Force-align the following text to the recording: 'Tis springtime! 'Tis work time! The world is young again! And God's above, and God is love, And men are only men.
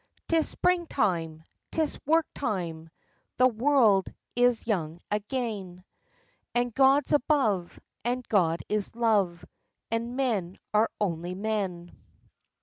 'Tis 0.29 0.49
springtime! 0.49 1.43
'Tis 1.71 1.99
work 2.07 2.25
time! 2.33 2.89
The 3.37 3.47
world 3.47 4.11
is 4.35 4.65
young 4.65 4.99
again! 5.11 5.83
And 6.55 6.73
God's 6.73 7.11
above, 7.13 7.79
and 8.03 8.27
God 8.27 8.63
is 8.67 8.95
love, 8.95 9.45
And 9.91 10.15
men 10.15 10.57
are 10.73 10.89
only 10.99 11.35
men. 11.35 11.95